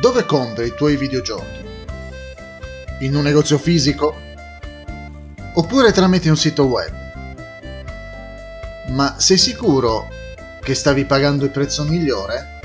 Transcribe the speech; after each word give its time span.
dove 0.00 0.24
compri 0.24 0.66
i 0.66 0.74
tuoi 0.76 0.96
videogiochi? 0.96 1.66
In 3.00 3.16
un 3.16 3.22
negozio 3.22 3.58
fisico? 3.58 4.14
Oppure 5.54 5.90
tramite 5.90 6.30
un 6.30 6.36
sito 6.36 6.66
web? 6.66 6.92
Ma 8.90 9.16
sei 9.18 9.36
sicuro 9.36 10.08
che 10.62 10.74
stavi 10.74 11.04
pagando 11.04 11.44
il 11.44 11.50
prezzo 11.50 11.82
migliore? 11.82 12.60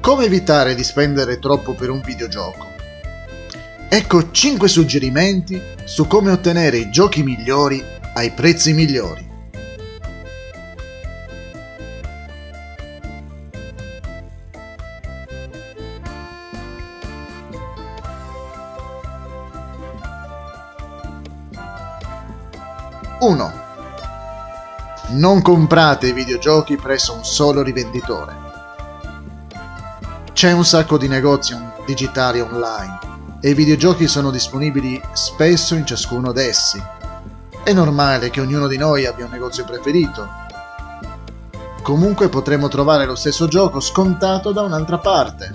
Come 0.00 0.26
evitare 0.26 0.76
di 0.76 0.84
spendere 0.84 1.40
troppo 1.40 1.74
per 1.74 1.90
un 1.90 2.00
videogioco? 2.00 2.72
Ecco 3.88 4.30
5 4.30 4.68
suggerimenti 4.68 5.60
su 5.84 6.06
come 6.06 6.30
ottenere 6.30 6.76
i 6.76 6.90
giochi 6.90 7.24
migliori 7.24 7.82
ai 8.14 8.30
prezzi 8.30 8.72
migliori. 8.74 9.23
Uno. 23.24 23.50
Non 25.12 25.40
comprate 25.40 26.12
videogiochi 26.12 26.76
presso 26.76 27.14
un 27.14 27.24
solo 27.24 27.62
rivenditore. 27.62 28.36
C'è 30.34 30.52
un 30.52 30.62
sacco 30.62 30.98
di 30.98 31.08
negozi 31.08 31.56
digitali 31.86 32.42
online 32.42 32.98
e 33.40 33.48
i 33.48 33.54
videogiochi 33.54 34.08
sono 34.08 34.30
disponibili 34.30 35.00
spesso 35.14 35.74
in 35.74 35.86
ciascuno 35.86 36.32
di 36.32 36.40
essi. 36.42 36.82
È 37.62 37.72
normale 37.72 38.28
che 38.28 38.42
ognuno 38.42 38.66
di 38.66 38.76
noi 38.76 39.06
abbia 39.06 39.24
un 39.24 39.30
negozio 39.30 39.64
preferito. 39.64 40.28
Comunque 41.82 42.28
potremo 42.28 42.68
trovare 42.68 43.06
lo 43.06 43.14
stesso 43.14 43.48
gioco 43.48 43.80
scontato 43.80 44.52
da 44.52 44.60
un'altra 44.60 44.98
parte. 44.98 45.50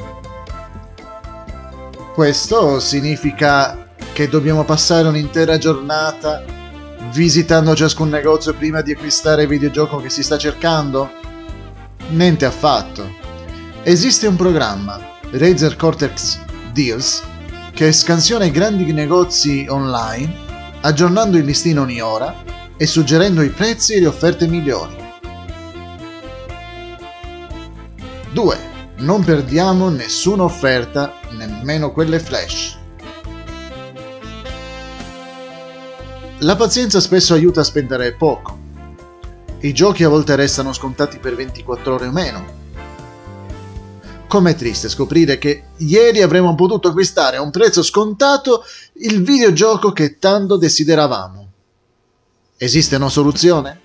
Questo 2.16 2.80
significa 2.80 3.90
che 4.12 4.28
dobbiamo 4.28 4.64
passare 4.64 5.08
un'intera 5.08 5.60
giornata 5.60 6.58
visitando 7.12 7.76
ciascun 7.76 8.10
negozio 8.10 8.54
prima 8.54 8.82
di 8.82 8.92
acquistare 8.92 9.44
il 9.44 9.48
videogioco 9.48 9.98
che 9.98 10.10
si 10.10 10.24
sta 10.24 10.38
cercando? 10.38 11.10
Niente 12.10 12.46
affatto. 12.46 13.08
Esiste 13.84 14.28
un 14.28 14.36
programma, 14.36 15.00
Razer 15.32 15.76
Cortex 15.76 16.40
Deals, 16.72 17.24
che 17.74 17.92
scansiona 17.92 18.46
i 18.46 18.52
grandi 18.52 18.92
negozi 18.92 19.66
online, 19.70 20.34
aggiornando 20.82 21.38
il 21.38 21.46
listino 21.46 21.82
ogni 21.82 22.02
ora 22.02 22.34
e 22.78 22.86
suggerendo 22.86 23.42
i 23.42 23.50
prezzi 23.50 23.94
e 23.94 24.00
le 24.00 24.08
offerte 24.08 24.48
migliori. 24.48 24.96
2. 28.32 28.58
Non 28.98 29.24
perdiamo 29.24 29.90
nessuna 29.90 30.44
offerta, 30.44 31.14
nemmeno 31.32 31.92
quelle 31.92 32.20
flash. 32.20 32.79
La 36.40 36.56
pazienza 36.56 37.00
spesso 37.00 37.34
aiuta 37.34 37.62
a 37.62 37.66
spendere 37.66 38.14
poco. 38.14 38.58
I 39.60 39.74
giochi 39.74 40.04
a 40.04 40.10
volte 40.10 40.36
restano 40.36 40.72
scontati 40.72 41.20
per 41.20 41.36
24 41.36 41.94
ore 41.94 42.08
o 42.08 42.12
meno, 42.12 42.60
Com'è 44.30 44.54
triste 44.54 44.90
scoprire 44.90 45.40
che 45.40 45.64
ieri 45.78 46.22
avremmo 46.22 46.54
potuto 46.54 46.90
acquistare 46.90 47.38
a 47.38 47.42
un 47.42 47.50
prezzo 47.50 47.82
scontato 47.82 48.64
il 49.02 49.24
videogioco 49.24 49.92
che 49.92 50.20
tanto 50.20 50.56
desideravamo. 50.56 51.52
Esiste 52.56 52.98
una 52.98 53.10
soluzione? 53.10 53.80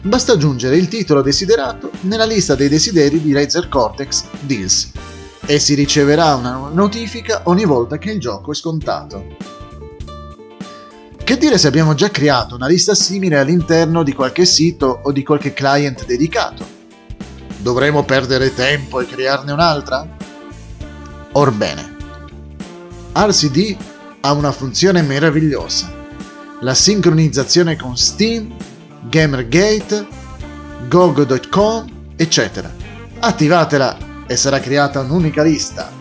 Basta 0.00 0.32
aggiungere 0.32 0.78
il 0.78 0.88
titolo 0.88 1.20
desiderato 1.20 1.90
nella 2.02 2.24
lista 2.24 2.54
dei 2.54 2.70
desideri 2.70 3.20
di 3.20 3.34
Razer 3.34 3.68
Cortex 3.68 4.24
Deals 4.40 4.92
e 5.44 5.58
si 5.58 5.74
riceverà 5.74 6.34
una 6.34 6.70
notifica 6.72 7.42
ogni 7.44 7.66
volta 7.66 7.98
che 7.98 8.12
il 8.12 8.20
gioco 8.20 8.52
è 8.52 8.54
scontato. 8.54 9.57
Che 11.28 11.36
dire 11.36 11.58
se 11.58 11.66
abbiamo 11.68 11.92
già 11.92 12.08
creato 12.08 12.54
una 12.54 12.66
lista 12.66 12.94
simile 12.94 13.38
all'interno 13.38 14.02
di 14.02 14.14
qualche 14.14 14.46
sito 14.46 15.00
o 15.02 15.12
di 15.12 15.22
qualche 15.22 15.52
client 15.52 16.06
dedicato? 16.06 16.66
Dovremo 17.58 18.02
perdere 18.02 18.54
tempo 18.54 18.98
e 18.98 19.04
crearne 19.04 19.52
un'altra? 19.52 20.08
Orbene, 21.32 21.96
RCD 23.12 23.76
ha 24.22 24.32
una 24.32 24.52
funzione 24.52 25.02
meravigliosa, 25.02 25.92
la 26.60 26.72
sincronizzazione 26.72 27.76
con 27.76 27.94
Steam, 27.98 28.56
Gamergate, 29.10 30.06
Gogo.com, 30.88 32.14
eccetera. 32.16 32.74
Attivatela 33.18 34.24
e 34.26 34.34
sarà 34.34 34.60
creata 34.60 35.00
un'unica 35.00 35.42
lista. 35.42 35.92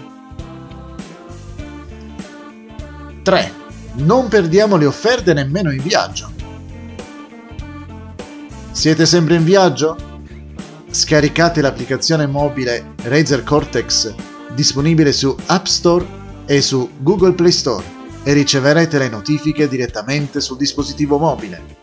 3. 3.23 3.65
Non 3.93 4.27
perdiamo 4.27 4.77
le 4.77 4.85
offerte 4.85 5.33
nemmeno 5.33 5.71
in 5.71 5.81
viaggio. 5.81 6.31
Siete 8.71 9.05
sempre 9.05 9.35
in 9.35 9.43
viaggio? 9.43 10.07
scaricate 10.89 11.61
l'applicazione 11.61 12.25
mobile 12.25 12.93
Razer 13.03 13.43
Cortex 13.43 14.13
disponibile 14.53 15.11
su 15.11 15.35
App 15.45 15.65
Store 15.65 16.05
e 16.45 16.61
su 16.61 16.89
Google 16.97 17.33
Play 17.33 17.51
Store 17.51 17.85
e 18.23 18.33
riceverete 18.33 18.97
le 18.97 19.09
notifiche 19.09 19.67
direttamente 19.67 20.41
sul 20.41 20.57
dispositivo 20.57 21.17
mobile. 21.17 21.75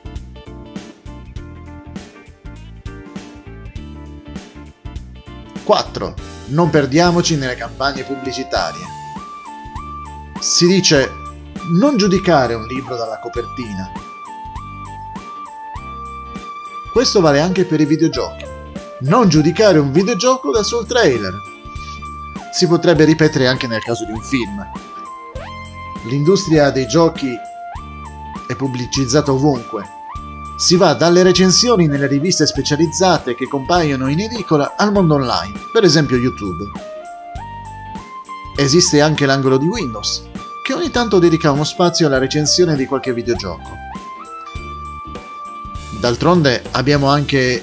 Quattro. 5.63 6.15
Non 6.47 6.69
perdiamoci 6.69 7.37
nelle 7.37 7.55
campagne 7.55 8.03
pubblicitarie. 8.03 8.85
Si 10.41 10.67
dice 10.67 11.09
non 11.69 11.97
giudicare 11.97 12.55
un 12.55 12.67
libro 12.67 12.97
dalla 12.97 13.19
copertina. 13.19 13.91
Questo 16.93 17.21
vale 17.21 17.41
anche 17.41 17.65
per 17.65 17.81
i 17.81 17.87
videogiochi 17.87 18.53
non 19.05 19.29
giudicare 19.29 19.79
un 19.79 19.93
videogioco 19.93 20.51
dal 20.51 20.65
suo 20.65 20.85
trailer. 20.85 21.35
Si 22.53 22.67
potrebbe 22.67 23.05
ripetere 23.05 23.47
anche 23.47 23.67
nel 23.67 23.83
caso 23.83 24.05
di 24.05 24.13
un 24.13 24.23
film. 24.23 24.67
L'industria 26.05 26.71
dei 26.71 26.87
giochi 26.87 27.35
è 28.47 28.55
pubblicizzata 28.55 29.33
ovunque. 29.33 29.83
Si 30.57 30.77
va 30.77 30.95
dalle 30.95 31.23
recensioni 31.23 31.87
nelle 31.87 32.07
riviste 32.07 32.47
specializzate 32.47 33.35
che 33.35 33.49
compaiono 33.49 34.09
in 34.09 34.21
edicola 34.21 34.75
al 34.77 34.93
mondo 34.93 35.15
online, 35.15 35.59
per 35.73 35.83
esempio 35.83 36.17
YouTube. 36.17 36.71
Esiste 38.57 39.01
anche 39.01 39.27
l'angolo 39.27 39.59
di 39.59 39.67
Windows, 39.67 40.23
che 40.65 40.73
ogni 40.73 40.89
tanto 40.89 41.19
dedica 41.19 41.51
uno 41.51 41.63
spazio 41.63 42.07
alla 42.07 42.17
recensione 42.17 42.75
di 42.75 42.87
qualche 42.87 43.13
videogioco. 43.13 43.69
D'altronde 46.01 46.63
abbiamo 46.71 47.09
anche 47.09 47.63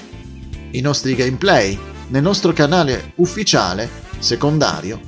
i 0.70 0.80
nostri 0.80 1.16
gameplay 1.16 1.76
nel 2.10 2.22
nostro 2.22 2.52
canale 2.52 3.14
ufficiale 3.16 3.90
secondario 4.20 5.00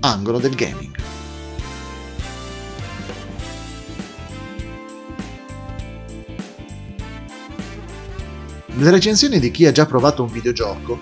Angolo 0.00 0.38
del 0.38 0.54
Gaming. 0.54 0.94
Le 8.66 8.90
recensioni 8.90 9.38
di 9.38 9.50
chi 9.50 9.64
ha 9.64 9.72
già 9.72 9.86
provato 9.86 10.22
un 10.22 10.30
videogioco, 10.30 11.00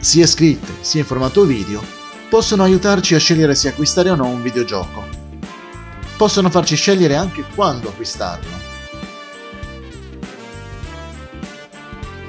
sia 0.00 0.26
scritte 0.26 0.70
sia 0.82 1.00
in 1.00 1.06
formato 1.06 1.46
video, 1.46 1.82
possono 2.28 2.62
aiutarci 2.62 3.14
a 3.14 3.18
scegliere 3.18 3.54
se 3.54 3.68
acquistare 3.68 4.10
o 4.10 4.14
no 4.14 4.26
un 4.26 4.42
videogioco. 4.42 5.21
Possono 6.22 6.50
farci 6.50 6.76
scegliere 6.76 7.16
anche 7.16 7.44
quando 7.52 7.88
acquistarlo. 7.88 8.48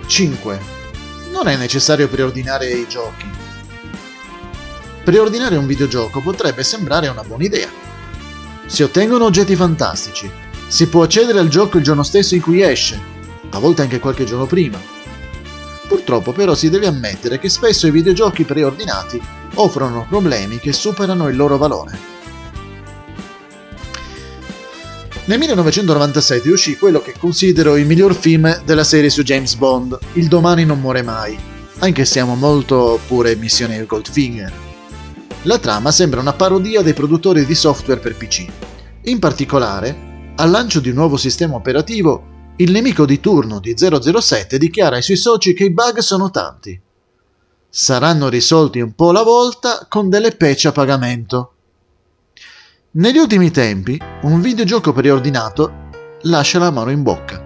5 0.08 0.60
non 1.32 1.48
è 1.48 1.56
necessario 1.56 2.10
preordinare 2.10 2.72
i 2.72 2.88
giochi. 2.88 3.30
Preordinare 5.04 5.58
un 5.58 5.68
videogioco 5.68 6.22
potrebbe 6.22 6.64
sembrare 6.64 7.08
una 7.08 7.22
buona 7.22 7.44
idea. 7.44 7.70
Si 8.66 8.82
ottengono 8.82 9.26
oggetti 9.26 9.56
fantastici, 9.56 10.28
si 10.68 10.88
può 10.88 11.04
accedere 11.04 11.38
al 11.38 11.50
gioco 11.50 11.78
il 11.78 11.84
giorno 11.84 12.02
stesso 12.02 12.34
in 12.34 12.42
cui 12.42 12.64
esce, 12.64 13.00
a 13.52 13.60
volte 13.60 13.84
anche 13.84 14.00
qualche 14.00 14.24
giorno 14.24 14.48
prima. 14.48 14.80
Purtroppo 15.88 16.32
però 16.32 16.56
si 16.56 16.72
deve 16.72 16.88
ammettere 16.88 17.38
che 17.38 17.48
spesso 17.48 17.86
i 17.86 17.92
videogiochi 17.92 18.44
preordinati 18.44 19.22
offrono 19.54 20.08
problemi 20.10 20.58
che 20.58 20.74
superano 20.74 21.28
il 21.28 21.36
loro 21.36 21.58
valore. 21.58 22.13
Nel 25.26 25.40
1997 25.40 26.52
uscì 26.52 26.76
quello 26.78 27.02
che 27.02 27.14
considero 27.18 27.78
il 27.78 27.86
miglior 27.86 28.14
film 28.14 28.62
della 28.66 28.84
serie 28.84 29.10
su 29.10 29.24
James 29.24 29.56
Bond, 29.56 29.98
Il 30.14 30.28
domani 30.28 30.66
non 30.66 30.82
muore 30.82 31.02
mai, 31.02 31.40
anche 31.80 32.04
se 32.04 32.20
amo 32.20 32.36
molto 32.36 33.00
pure 33.08 33.38
Missione 33.38 33.86
Goldfinger. 33.86 34.52
La 35.44 35.60
trama 35.60 35.92
sembra 35.92 36.20
una 36.20 36.34
parodia 36.34 36.82
dei 36.82 36.94
produttori 36.94 37.46
di 37.46 37.56
software 37.56 38.02
per 38.02 38.18
PC. 38.18 38.46
In 39.04 39.20
particolare, 39.20 40.34
al 40.36 40.50
lancio 40.50 40.82
di 40.82 40.90
un 40.90 40.96
nuovo 40.96 41.16
sistema 41.16 41.56
operativo, 41.56 42.52
il 42.58 42.72
nemico 42.72 43.06
di 43.06 43.22
turno 43.22 43.62
di 43.62 43.76
007 43.78 44.58
dichiara 44.58 44.98
ai 44.98 45.02
suoi 45.02 45.18
soci 45.18 45.54
che 45.54 45.64
i 45.64 45.72
bug 45.72 46.00
sono 46.00 46.32
tanti. 46.32 46.78
saranno 47.70 48.28
risolti 48.28 48.82
un 48.82 48.94
po' 48.94 49.10
alla 49.10 49.24
volta 49.24 49.86
con 49.88 50.10
delle 50.10 50.36
patch 50.36 50.66
a 50.66 50.72
pagamento. 50.74 51.53
Negli 52.96 53.18
ultimi 53.18 53.50
tempi, 53.50 54.00
un 54.22 54.40
videogioco 54.40 54.94
preordinato 54.94 55.90
lascia 56.26 56.60
la 56.60 56.70
mano 56.70 56.92
in 56.92 57.02
bocca. 57.02 57.42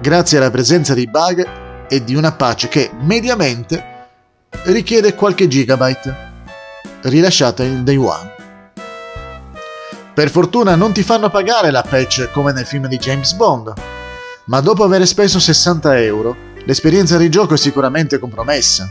Grazie 0.00 0.38
alla 0.38 0.50
presenza 0.50 0.94
di 0.94 1.06
bug 1.06 1.86
e 1.86 2.02
di 2.02 2.14
una 2.14 2.32
patch 2.32 2.68
che, 2.68 2.90
mediamente, 3.00 4.08
richiede 4.62 5.14
qualche 5.14 5.46
gigabyte, 5.46 6.16
rilasciata 7.02 7.64
in 7.64 7.84
day 7.84 7.96
one. 7.96 8.32
Per 10.14 10.30
fortuna 10.30 10.74
non 10.74 10.94
ti 10.94 11.02
fanno 11.02 11.28
pagare 11.28 11.70
la 11.70 11.82
patch 11.86 12.30
come 12.32 12.52
nel 12.52 12.64
film 12.64 12.86
di 12.86 12.96
James 12.96 13.34
Bond, 13.34 13.74
ma 14.46 14.60
dopo 14.60 14.84
aver 14.84 15.06
speso 15.06 15.38
60 15.38 16.00
euro 16.00 16.34
l'esperienza 16.64 17.18
di 17.18 17.28
gioco 17.28 17.52
è 17.52 17.58
sicuramente 17.58 18.18
compromessa. 18.18 18.90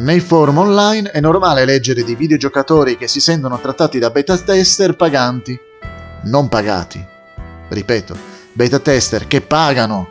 Nei 0.00 0.20
forum 0.20 0.56
online 0.56 1.10
è 1.10 1.20
normale 1.20 1.66
leggere 1.66 2.02
di 2.02 2.14
videogiocatori 2.14 2.96
che 2.96 3.06
si 3.06 3.20
sentono 3.20 3.60
trattati 3.60 3.98
da 3.98 4.08
beta 4.08 4.34
tester 4.38 4.96
paganti, 4.96 5.60
non 6.22 6.48
pagati. 6.48 7.06
Ripeto, 7.68 8.16
beta 8.50 8.78
tester 8.78 9.26
che 9.26 9.42
pagano, 9.42 10.08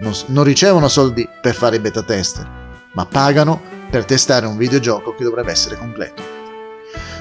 non, 0.00 0.12
non 0.26 0.42
ricevono 0.42 0.88
soldi 0.88 1.28
per 1.40 1.54
fare 1.54 1.76
i 1.76 1.78
beta 1.78 2.02
tester, 2.02 2.50
ma 2.94 3.06
pagano 3.06 3.62
per 3.88 4.04
testare 4.04 4.46
un 4.46 4.56
videogioco 4.56 5.14
che 5.14 5.22
dovrebbe 5.22 5.52
essere 5.52 5.76
completo. 5.76 6.20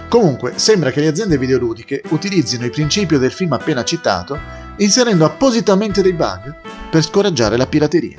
Comunque, 0.10 0.54
sembra 0.56 0.90
che 0.90 1.02
le 1.02 1.10
aziende 1.10 1.38
videoludiche 1.38 2.02
utilizzino 2.10 2.66
il 2.66 2.72
principio 2.72 3.20
del 3.20 3.32
film 3.32 3.54
appena 3.54 3.84
citato, 3.84 4.36
inserendo 4.78 5.26
appositamente 5.26 6.02
dei 6.02 6.14
bug 6.14 6.56
per 6.90 7.04
scoraggiare 7.04 7.56
la 7.56 7.68
pirateria. 7.68 8.18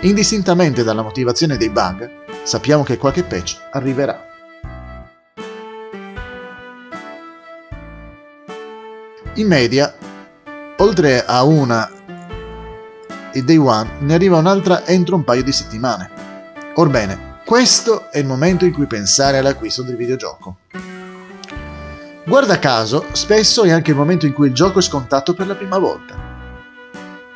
Indistintamente 0.00 0.82
dalla 0.82 1.02
motivazione 1.02 1.58
dei 1.58 1.68
bug, 1.68 2.22
sappiamo 2.44 2.84
che 2.84 2.96
qualche 2.96 3.24
patch 3.24 3.58
arriverà. 3.72 4.22
In 9.34 9.48
media, 9.48 9.92
oltre 10.76 11.24
a 11.24 11.42
una 11.42 11.90
il 13.32 13.44
day 13.44 13.56
one, 13.56 13.90
ne 13.98 14.14
arriva 14.14 14.36
un'altra 14.36 14.86
entro 14.86 15.16
un 15.16 15.24
paio 15.24 15.42
di 15.42 15.50
settimane. 15.50 16.08
Orbene, 16.74 17.40
questo 17.44 18.10
è 18.12 18.18
il 18.18 18.26
momento 18.26 18.64
in 18.64 18.72
cui 18.72 18.86
pensare 18.86 19.38
all'acquisto 19.38 19.82
del 19.82 19.96
videogioco. 19.96 20.58
Guarda 22.24 22.60
caso, 22.60 23.06
spesso 23.12 23.64
è 23.64 23.72
anche 23.72 23.90
il 23.90 23.96
momento 23.96 24.24
in 24.24 24.32
cui 24.32 24.46
il 24.46 24.54
gioco 24.54 24.78
è 24.78 24.82
scontato 24.82 25.34
per 25.34 25.48
la 25.48 25.56
prima 25.56 25.78
volta. 25.78 26.33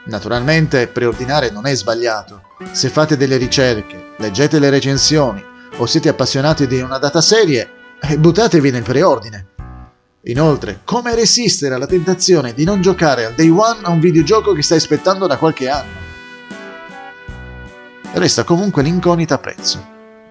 Naturalmente 0.08 0.86
preordinare 0.86 1.50
non 1.50 1.66
è 1.66 1.74
sbagliato. 1.74 2.42
Se 2.72 2.88
fate 2.88 3.18
delle 3.18 3.36
ricerche, 3.36 4.14
leggete 4.16 4.58
le 4.58 4.70
recensioni 4.70 5.44
o 5.76 5.84
siete 5.84 6.08
appassionati 6.08 6.66
di 6.66 6.80
una 6.80 6.96
dataserie, 6.96 7.70
eh, 8.00 8.18
buttatevi 8.18 8.70
nel 8.70 8.82
preordine. 8.82 9.46
Inoltre, 10.22 10.80
come 10.84 11.14
resistere 11.14 11.74
alla 11.74 11.86
tentazione 11.86 12.54
di 12.54 12.64
non 12.64 12.80
giocare 12.80 13.26
al 13.26 13.34
day 13.34 13.50
one 13.50 13.80
a 13.82 13.90
un 13.90 14.00
videogioco 14.00 14.54
che 14.54 14.62
stai 14.62 14.78
aspettando 14.78 15.26
da 15.26 15.36
qualche 15.36 15.68
anno? 15.68 16.06
Resta 18.12 18.44
comunque 18.44 18.82
l'incognita 18.82 19.36
prezzo. 19.36 19.86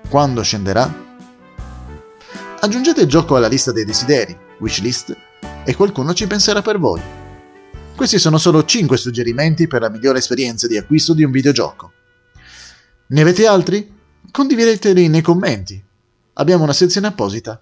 Quando 0.09 0.41
scenderà? 0.41 0.91
Aggiungete 2.61 3.01
il 3.01 3.07
gioco 3.07 3.35
alla 3.35 3.47
lista 3.47 3.71
dei 3.71 3.85
desideri, 3.85 4.35
wishlist, 4.57 5.15
e 5.63 5.75
qualcuno 5.75 6.15
ci 6.15 6.25
penserà 6.25 6.63
per 6.63 6.79
voi. 6.79 7.16
Questi 7.97 8.19
sono 8.19 8.37
solo 8.37 8.63
5 8.63 8.95
suggerimenti 8.95 9.65
per 9.65 9.81
la 9.81 9.89
migliore 9.89 10.19
esperienza 10.19 10.67
di 10.67 10.77
acquisto 10.77 11.15
di 11.15 11.23
un 11.23 11.31
videogioco. 11.31 11.91
Ne 13.07 13.21
avete 13.21 13.47
altri? 13.47 13.91
Condivideteli 14.29 15.07
nei 15.07 15.23
commenti. 15.23 15.83
Abbiamo 16.33 16.61
una 16.61 16.73
sezione 16.73 17.07
apposita 17.07 17.59